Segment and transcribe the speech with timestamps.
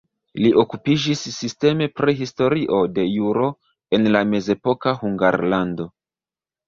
[0.43, 3.51] Li okupiĝis sisteme pri historio de juro
[3.99, 5.87] en la mezepoka Hungarlando.